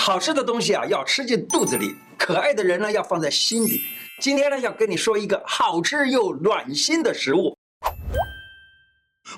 [0.00, 3.82] 好吃的东西啊，要吃进肚子里；可爱的人呢，要放在心里。
[4.18, 7.54] 今天呢，要跟你说一个好吃又暖心的食物。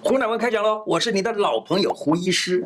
[0.01, 0.85] 胡乃文开讲喽！
[0.87, 2.64] 我是你的老朋友胡医师。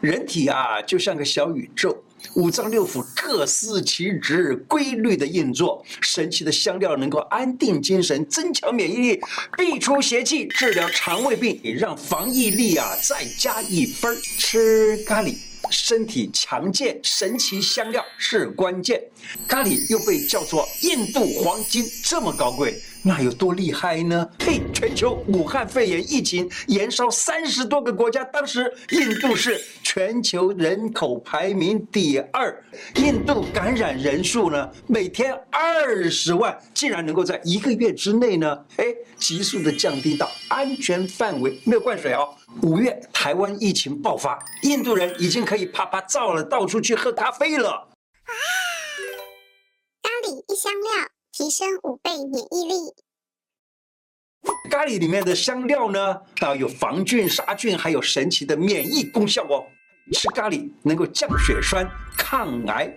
[0.00, 1.96] 人体啊，就像个小宇宙，
[2.34, 5.84] 五脏六腑各司其职，规律的运作。
[6.00, 9.20] 神奇的香料能够安定精神，增强免疫力，
[9.56, 14.16] 避除邪气，治疗肠胃病，也让防疫力啊再加一分。
[14.16, 15.36] 吃咖喱。
[15.70, 19.02] 身体强健，神奇香料是关键。
[19.46, 24.28] 咖喱又被叫做印度黄金，这么高贵，那有多厉害呢？
[24.40, 32.64] 嘿，全球武汉肺炎疫情延烧三十多个国家，当时印度是全球人口排名第二，
[32.96, 42.28] 印度感染人数呢每天二十万，竟然能够在一个月之内呢，嘿，急速的降低到安全范围，没有灌水哦。
[42.62, 47.70] 五月台湾疫情爆发，印度人已经可以啪啪照了，到处去喝咖啡了。
[47.70, 48.32] 啊！
[50.02, 52.74] 咖喱一香料，提升五倍免疫力。
[54.70, 59.64] 咖喱里面的香料呢，啊，有防菌、杀菌，还有神奇的免疫功效哦。
[60.12, 62.90] 吃咖喱能够降血栓、抗癌、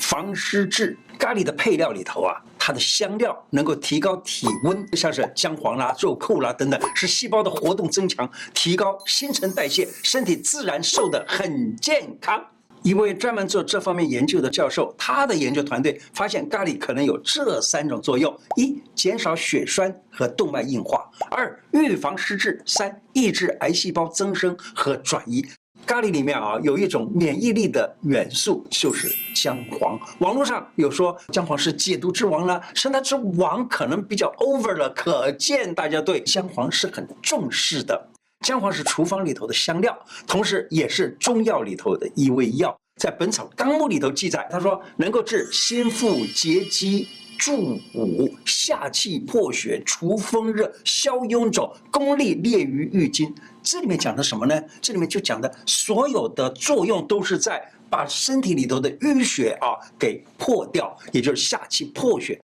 [0.00, 0.96] 防湿滞。
[1.18, 2.42] 咖喱的配料里头啊。
[2.60, 12.44] 它的香料能够提高体温，像是姜黄啦、肉蔻啦等等，使细胞的活动增强，提高新陈代谢，身体自然瘦得很健康。
[12.88, 20.98] 一位专门做这方面研究的教授，他的研究团队发现咖喱可能有这三种作用：一、减少血栓和动脉硬化；
[21.30, 25.46] 二、预防失智；三、抑制癌细胞增生和转移。
[25.84, 30.00] 咖喱里面啊，有一种免疫力的元素，就是姜黄。
[30.20, 38.08] 网络上有说姜黄是解毒之王了，生它之王可能比较 over 了，可见大家对姜黄是很重视的。
[38.48, 39.94] 姜黄是厨房里头的香料，
[40.26, 42.74] 同时也是中药里头的一味药。
[42.98, 53.34] 在《本草纲目》里头记载，他说能够治心腹结肌、助五、下气破血、除风热、消痈肿、功力列于郁金。
[53.62, 54.58] 这里面讲的什么呢？
[54.80, 62.40] 这里面就讲的所有的作用都是在把身体里头的淤血啊给破掉，也就是下气破血。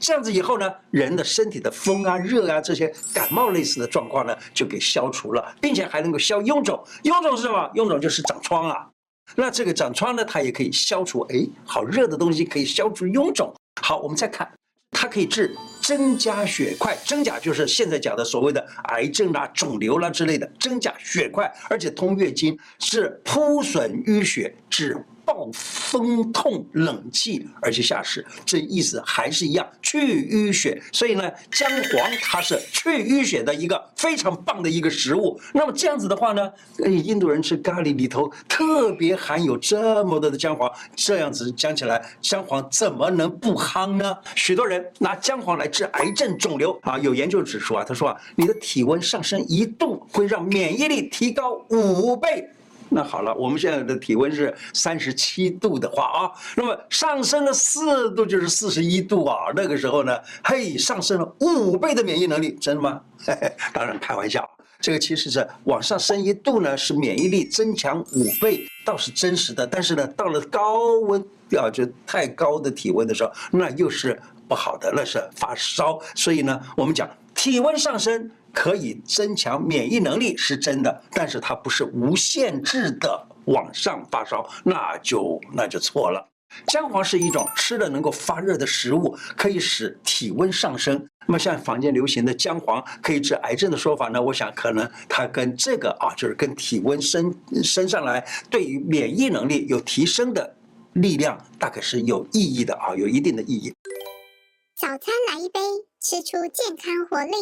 [0.00, 6.82] 这样子以后呢，人的身体的风啊、热啊这些感冒类似的状况呢就给消除了，并且还能够消痈肿。
[7.02, 7.70] 痈肿是什么？
[7.74, 8.88] 痈肿就是长疮啊。
[9.36, 11.20] 那这个长疮呢，它也可以消除。
[11.30, 13.52] 哎，好热的东西可以消除痈肿。
[13.80, 14.50] 好，我们再看。
[14.96, 29.98] 它可以治增加血块，真假就是现在讲的所谓的癌症啦、肿瘤啦之类的真假血块，而且通月经，是扑损淤血，治暴风痛冷气，而且下实，这意思还是一样，去
[30.30, 30.80] 淤血。
[30.92, 35.40] 所以呢，姜黄它是去淤血的一个非常棒的一个食物。
[35.52, 44.16] 那么这样子的话呢，印度人吃咖喱里头特别含有这么多的姜黄，这样子讲起来，姜黄怎么能不夯呢？
[44.36, 52.48] 许多人拿姜黄来治癌症、肿瘤啊，有研究指出啊，他说啊，你的体温上升一度会让免疫力提高五倍。
[52.94, 59.50] 那好了，我们现在的体温是三十七度的话啊，那么上升了四度就是四十一度啊。
[59.56, 63.00] 那个时候呢，嘿，上升了五倍的免疫能力，真的吗？
[63.18, 64.48] 嘿嘿，当然开玩笑。
[64.78, 69.66] 这个其实是往上升一度呢，是免疫力增强五倍，倒是真实的。
[69.66, 71.20] 但是呢，到了高温
[71.58, 74.16] 啊，就太高的体温的时候，那又是
[74.46, 75.98] 不好的，那是发烧。
[76.14, 78.30] 所以呢，我们讲体温上升。
[78.54, 86.26] 可以增强免疫能力是真的，但是它不是无限制的往上发烧，那就那就错了。
[86.68, 91.04] 姜黄是一种吃了能够发热的食物，可以使体温上升。
[91.26, 97.34] 那么像坊间流行的姜黄可以治癌症的说法呢，我想可能它跟这个啊，就是跟体温升
[97.64, 100.54] 升上来，对于免疫能力有提升的
[100.92, 103.74] 力量，大概是有意义的啊，有一定的意义。
[104.76, 105.00] 早餐
[105.32, 105.58] 来一杯，
[106.00, 107.32] 吃出健康活力。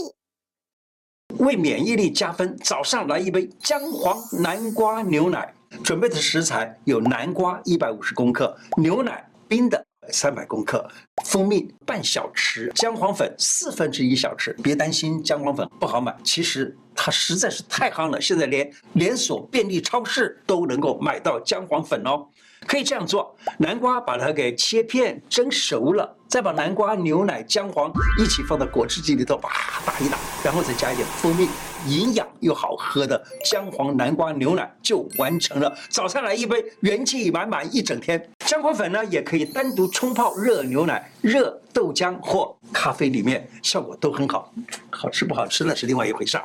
[1.39, 5.53] 为免疫力加分，早上来一杯姜黄南瓜牛奶。
[5.83, 10.87] 准备的食材有南瓜一百五十公克，牛奶冰的三百公克，
[11.25, 14.55] 蜂蜜半小匙，姜黄粉四分之一小匙。
[14.63, 22.27] 别担心姜黄粉不好买，其实它实在是太夯了，现在连连锁便利超市都能够买到姜黄粉哦。
[22.67, 31.49] 可以这样做：南瓜把它给切片蒸熟了，再把南瓜、牛奶、姜黄一起放到果汁机里头，啪打一打，然后再加一点蜂蜜，
[31.87, 35.77] 营养又好喝的姜黄南瓜牛奶就完成了。
[35.91, 38.31] 早上来一杯，元气满满一整天。
[38.47, 44.53] 姜黄粉呢，也可以单独冲泡热牛奶、热豆浆或咖啡里面，效果都很好。
[44.91, 46.45] 好吃不好吃那是另外一回事啊。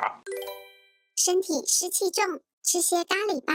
[1.15, 3.53] 身体湿气重，吃些咖喱吧。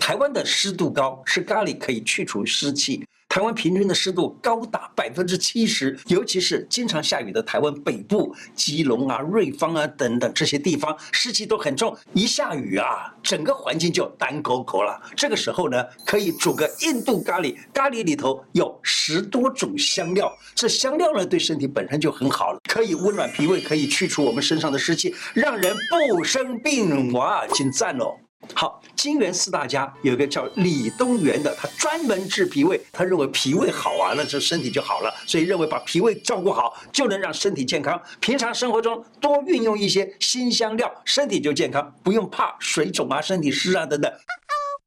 [0.00, 3.04] 台湾的湿度高，吃咖喱可以去除湿气。
[3.28, 11.96] 台湾平均的湿度高达百分之七十，尤其是经常下雨的台湾北部、基隆啊、瑞芳啊等等这些地方，湿气都很重。
[12.12, 15.02] 一下雨啊，整个环境就干口口了。
[15.16, 27.12] 这个时候呢，可以煮个印度咖喱，咖喱里头有十多种香料，这香料呢对身体本身就很好了，可以温暖脾胃，可以去除我们身上的湿气，让人不生病。
[27.12, 28.14] 哇，请赞哦！
[28.52, 38.00] 好，金元四大家有一个叫李东垣的，他专门治脾胃，他认为脾胃好啊，那这身体就好了，所以认为把脾胃照顾好就能让身体健康。
[38.20, 44.12] 平常生活中多运用一些辛香料，身体就健康，不用怕水肿啊、身体湿啊等等。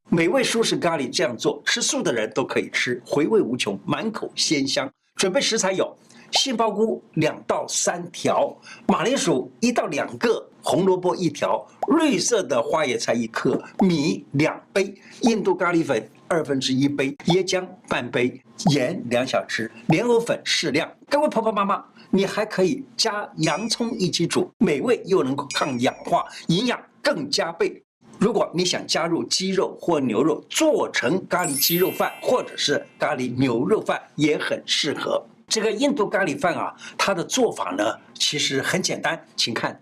[0.10, 4.90] 美味舒适咖喱这样做，吃素的人都可以吃，回味无穷，满口鲜香。
[5.16, 5.96] 准备食材有。
[6.32, 8.54] 杏鲍菇两到三条，
[8.86, 11.66] 马铃薯一到两个，红萝卜一条，
[11.98, 20.92] 绿色的花椰菜一颗，米两杯，印度咖喱粉二分之一杯，椰浆半杯，盐两小匙，莲藕粉适量。
[21.10, 27.82] 各位婆婆妈妈，你还可以加洋葱一起煮，美味又能够抗氧化，营养更加倍。
[28.20, 35.26] 如果你想加入鸡肉或牛肉，做成咖喱鸡肉饭或者是咖喱牛肉饭也很适合。
[35.48, 39.80] 这个印度咖喱饭啊，它的做法呢，其实很简单，请看。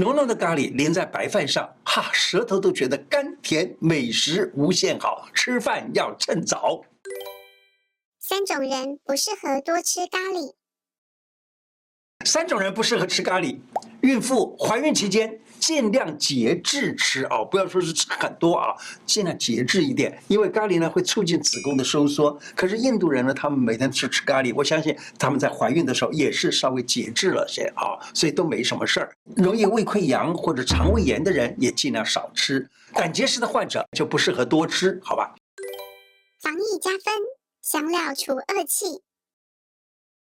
[0.00, 6.82] 浓浓的咖喱淋在白饭上，哈，舌头都觉得甘甜，美食无限好，吃饭要趁早。
[8.18, 10.54] 三种人不适合多吃咖喱。
[12.24, 13.58] 三种人不适合吃咖喱：
[14.00, 18.74] 孕妇怀孕期间尽量节制吃哦，不要说是吃很多啊，
[19.04, 22.36] 尽量节制一点，因为咖喱呢会促进子宫的收缩。
[22.56, 29.12] 可是印度人呢，他们每天吃吃咖喱，我相信他们在怀孕的时候也是稍微节制了些啊，所以都没什么事儿。
[29.36, 35.34] 容易胃溃疡或者肠胃炎的人也尽量少吃，胆结石的患者就不适合多吃，好吧？
[36.40, 37.12] 防疫加分，
[37.60, 39.02] 香料除恶气。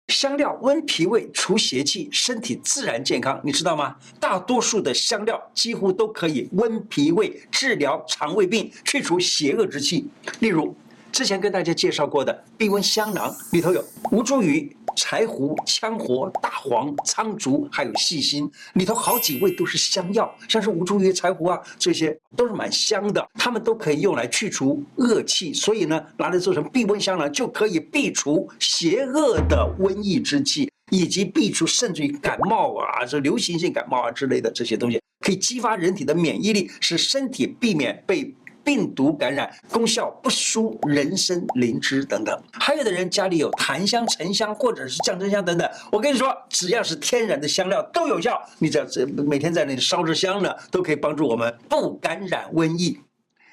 [0.07, 3.95] 香料温脾胃、除邪气，身体自然健康，你知道吗？
[4.19, 10.07] 大多数的香料几乎都可以温脾胃、治疗肠胃病、去除邪恶之气。
[10.39, 10.75] 例如，
[11.11, 14.71] 之前跟大家介绍过的避瘟香囊里头有吴茱萸。
[14.95, 38.33] 柴胡、羌活、大黄、苍术，还有细辛，里头好几味都是香药，像是吴茱萸、柴胡啊，这些都是蛮香的，它们都可以用来去除恶气，所以呢，拿来做成避瘟香囊，就可以避除邪恶的瘟疫之气，以及避除甚至于感冒啊，这流行性感冒啊之类的这些东西，可以激发人体的免疫力，使身体避免被。
[38.65, 48.41] 病毒感染功效不输人参、灵芝等等，还有的人家里有檀香、沉香或者是降真香等等，我跟你说，只要是天然的香料都有效。
[48.57, 48.85] 你只要
[49.23, 52.99] 每天在那里烧着香呢，都可以帮助我们不感染瘟疫。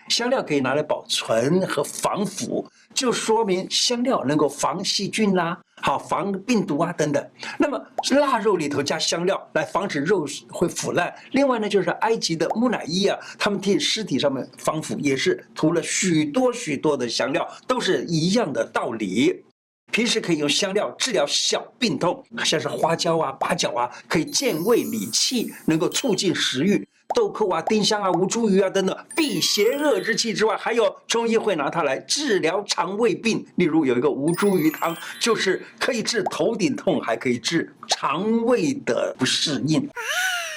[0.09, 7.31] 香料可以拿来保存和防腐，就说明香料能够防细菌啦，好防病毒啊等等。
[7.59, 11.15] 那么腊肉里头加香料来防止肉会腐烂。
[11.31, 19.45] 另外呢，就是埃及的木乃伊啊，他们替尸体上面防腐也是涂了许多许多的香料，都是一样的道理。
[19.91, 26.89] 平时可以用香料治疗小病痛，像是花椒啊、八角啊，可以健胃理气，能够促进食欲。
[27.15, 33.45] 豆蔻啊、丁香啊、吴茱萸啊等等，避邪恶之气之外，还有中医会拿它来治疗肠胃病。
[33.57, 39.89] 例如有一个吴茱萸汤，就是可以治头顶痛，还可以治肠胃的不适应。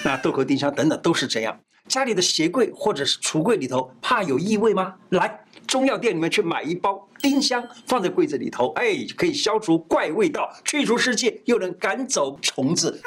[0.04, 1.60] 那豆蔻、丁香等等都是这样。
[1.88, 4.96] 家里的鞋柜或者是橱柜里头，怕有异味吗？
[5.10, 5.42] 来。
[5.68, 13.02] 中药店里面去买一包丁香，放在柜子里头，哎，可以消除怪味道，去除湿气，又能赶走虫子，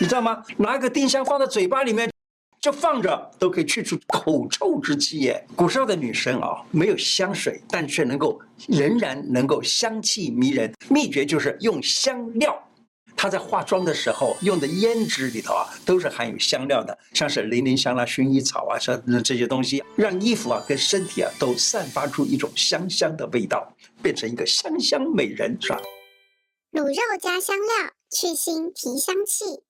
[0.00, 0.40] 你知道吗？
[0.58, 2.08] 拿一个丁香放在嘴巴里面，
[2.60, 5.46] 就放着，都可以去除口臭之气耶。
[5.54, 12.60] 古时候的女生啊，没有香水，但却能够仍然能够香气迷人，秘诀就是用香料。
[13.16, 23.72] 她在化妆的时候用的胭脂里头啊，都是含有香料的，像是零陵香啦、薰衣草啊，像这些东西，让衣服啊跟身体啊都散发出一种香香的味道，
[24.02, 25.80] 变成一个香香美人，是吧？
[26.72, 29.62] 卤肉加香料，去腥提香气。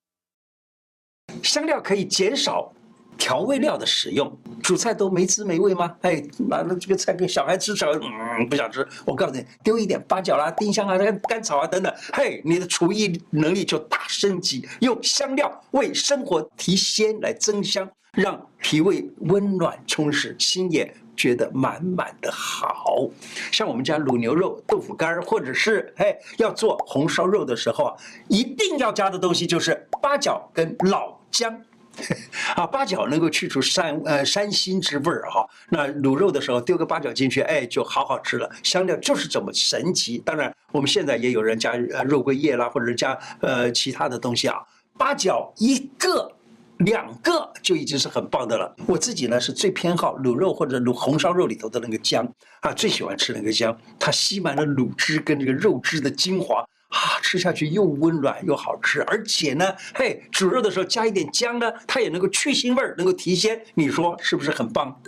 [1.43, 2.73] 香料可以减少。
[3.19, 4.33] 调味料的使用，
[4.63, 5.95] 煮菜都没滋没味吗？
[6.03, 8.87] 哎，拿了这个菜给小孩吃，小孩嗯不想吃。
[9.05, 10.97] 我告诉你，丢一点八角啦、丁香啊、
[11.29, 14.67] 甘草啊等等，嘿，你的厨艺能力就大升级。
[14.81, 23.09] 用香料为生活提鲜来增香，让脾胃温暖充实，心也觉得满满的好。
[23.51, 27.97] 像我们家卤牛肉、豆腐干，或者是哎要做红烧肉的时候啊，
[28.29, 31.61] 一定要加的东西就是八角跟老姜。
[32.57, 35.47] 啊，八角能够去除膻呃膻腥之味儿哈。
[35.69, 38.51] 那卤肉的时候丢个八角进去，哎，就好好吃了。
[38.63, 40.19] 香料就是这么神奇。
[40.19, 44.57] 当然，我们现在也有人加呃肉桂叶啦，或者加呃其他的东西啊。
[44.97, 46.33] 八角一个、
[46.79, 48.75] 两个就已经是很棒的了。
[48.87, 52.27] 我自己呢是最偏好卤肉或者卤红烧肉里头的那个姜
[52.61, 56.65] 啊，最喜欢吃那个姜，它吸满了卤汁跟这个肉汁的精华。
[56.89, 65.01] 啊，吃下去又温暖又好吃，而且呢，嘿，煮肉的时候加一点姜呢，它也能够去腥味儿，能够提鲜，你说是不是很棒？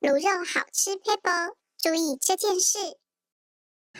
[0.00, 2.78] 卤肉好吃 people 注意这件事。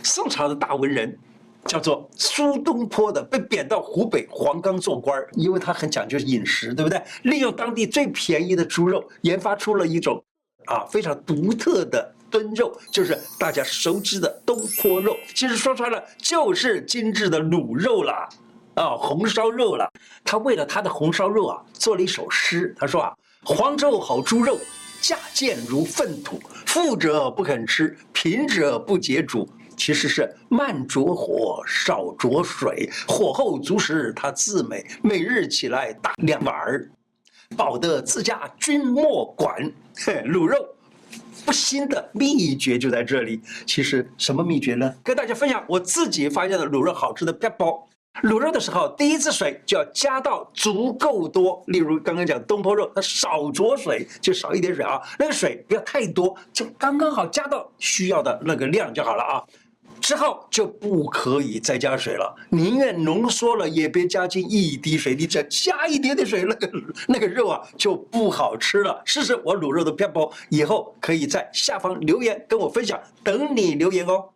[0.05, 1.19] 宋朝的大文人
[1.65, 7.03] 叫做苏东坡的，被贬到湖北黄冈做官儿，因为他很讲究饮食，对不对？
[7.25, 10.25] 利用当地最便宜的猪肉，研发出了一种
[10.67, 12.15] 啊非常独特的。
[12.31, 18.29] 炖肉就是大家熟知的东坡肉，其实说穿了就是精致的卤肉了，
[18.75, 19.91] 啊，红烧肉了。
[20.25, 22.75] 他为了他的红烧肉啊，做了一首诗。
[22.79, 24.59] 他说啊：“黄州好猪肉，
[25.01, 29.49] 价贱如粪土，富者不肯吃，贫者不解煮。
[29.77, 34.87] 其实是慢着火，少着水，火候足时它自美。
[35.03, 36.91] 每日起来打两碗儿，
[37.57, 39.73] 饱得自家君莫管。
[39.97, 40.57] 卤肉。”
[41.45, 43.41] 不腥的秘诀就在这里。
[43.67, 44.95] 其实什么秘诀呢？
[45.03, 47.87] 跟大家分享我自己发现的卤肉好吃的八宝。
[48.25, 51.63] 卤肉的时候，第一次水就要加到足够多。
[51.69, 55.01] 例如刚刚讲东坡肉，它少着水，就少一点水啊。
[55.17, 59.43] 那个水不要太多，就刚刚好加到需要的那个量就好了啊。
[60.11, 65.15] 之后就不可以再加水了，宁愿浓缩了也别加进一滴水。
[65.15, 66.69] 你再加一点点水，那个
[67.07, 69.01] 那个肉啊就不好吃了。
[69.05, 74.31] 试试我卤肉的偏方，以后可以在下方留言跟我分享，等你留言哦。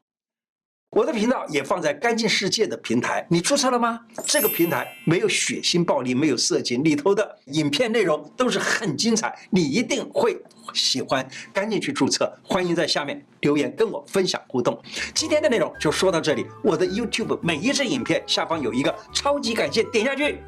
[0.95, 3.99] 我的频道也放在干净世界的平台，你注册了吗？
[4.25, 10.41] 这个平台没有血腥暴力，没有色情，里头的影片内容都是很精彩，你一定会
[10.73, 11.29] 喜欢。
[11.53, 14.81] 赶紧去注册，欢迎在下面留言跟我分享互动。
[15.13, 20.39] 今天的内容就说到这里，我的 YouTube 每一支影片下方有一个超级感谢，点下去。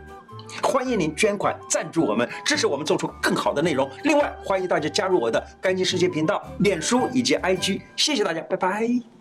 [0.63, 3.91] 欢迎您捐款赞助我们，支持我们做出更好的内容。
[4.05, 7.81] 另外，欢迎大家加入我的干净世界频道、脸书以及 IG。
[7.97, 9.16] 谢谢大家，拜拜。